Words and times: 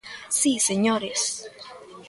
¡Si, 0.39 0.51
señores! 0.69 1.21